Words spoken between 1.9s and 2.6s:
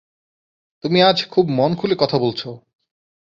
কথা বলছো?